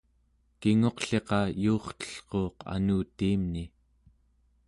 [0.59, 3.63] kinguqliqa yuurtellruuq anutiimni